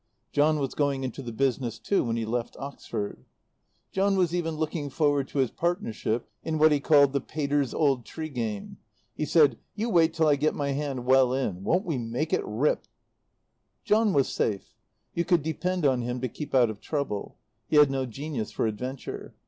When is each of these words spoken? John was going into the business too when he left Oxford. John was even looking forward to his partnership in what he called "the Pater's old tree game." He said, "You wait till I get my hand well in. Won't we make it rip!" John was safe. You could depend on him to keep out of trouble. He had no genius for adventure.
John 0.31 0.57
was 0.57 0.73
going 0.73 1.03
into 1.03 1.21
the 1.21 1.31
business 1.31 1.77
too 1.77 2.03
when 2.03 2.15
he 2.17 2.25
left 2.25 2.57
Oxford. 2.57 3.23
John 3.91 4.17
was 4.17 4.33
even 4.33 4.55
looking 4.55 4.89
forward 4.89 5.27
to 5.27 5.37
his 5.37 5.51
partnership 5.51 6.27
in 6.41 6.57
what 6.57 6.71
he 6.71 6.79
called 6.79 7.13
"the 7.13 7.21
Pater's 7.21 7.71
old 7.71 8.03
tree 8.03 8.29
game." 8.31 8.77
He 9.13 9.25
said, 9.25 9.59
"You 9.75 9.91
wait 9.91 10.15
till 10.15 10.25
I 10.27 10.37
get 10.37 10.55
my 10.55 10.71
hand 10.71 11.05
well 11.05 11.33
in. 11.33 11.63
Won't 11.63 11.85
we 11.85 11.99
make 11.99 12.33
it 12.33 12.41
rip!" 12.43 12.87
John 13.83 14.11
was 14.11 14.27
safe. 14.33 14.73
You 15.13 15.23
could 15.23 15.43
depend 15.43 15.85
on 15.85 16.01
him 16.01 16.19
to 16.21 16.27
keep 16.27 16.55
out 16.55 16.71
of 16.71 16.81
trouble. 16.81 17.37
He 17.67 17.75
had 17.75 17.91
no 17.91 18.07
genius 18.07 18.49
for 18.51 18.65
adventure. 18.65 19.35